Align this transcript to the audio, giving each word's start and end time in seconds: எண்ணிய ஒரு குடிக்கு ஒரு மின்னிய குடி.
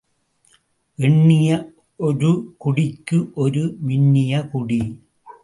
எண்ணிய 0.99 1.73
ஒரு 1.99 2.55
குடிக்கு 2.57 3.31
ஒரு 3.35 3.77
மின்னிய 3.87 4.49
குடி. 4.49 4.81